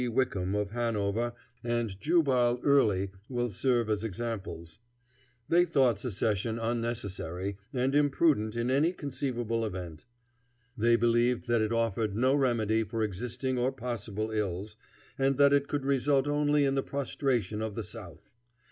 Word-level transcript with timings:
Wickham, 0.07 0.55
of 0.55 0.71
Hanover, 0.71 1.31
and 1.63 1.99
Jubal 2.01 2.59
Early 2.63 3.11
will 3.29 3.51
serve 3.51 3.87
as 3.87 4.03
examples. 4.03 4.79
They 5.47 5.63
thought 5.63 5.99
secession 5.99 6.57
unnecessary 6.57 7.59
and 7.71 7.93
imprudent 7.93 8.55
in 8.55 8.71
any 8.71 8.93
conceivable 8.93 9.63
event. 9.63 10.05
They 10.75 10.95
believed 10.95 11.47
that 11.49 11.61
it 11.61 11.71
offered 11.71 12.15
no 12.15 12.33
remedy 12.33 12.83
for 12.83 13.03
existing 13.03 13.59
or 13.59 13.71
possible 13.71 14.31
ills, 14.31 14.75
and 15.19 15.37
that 15.37 15.53
it 15.53 15.67
could 15.67 15.85
result 15.85 16.27
only 16.27 16.65
in 16.65 16.73
the 16.73 16.81
prostration 16.81 17.61
of 17.61 17.75
the 17.75 17.83
South. 17.83 18.33